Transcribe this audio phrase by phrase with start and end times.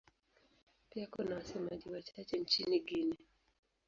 [0.89, 3.17] Pia kuna wasemaji wachache nchini Guinea.